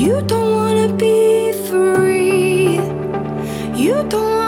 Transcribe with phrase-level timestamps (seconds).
[0.00, 2.80] You don't wanna be free.
[3.76, 4.39] You don't